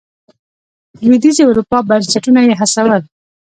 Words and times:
لوېدیځې 1.05 1.43
اروپا 1.47 1.77
بنسټونه 1.89 2.39
یې 2.47 2.53
هڅول. 2.61 2.91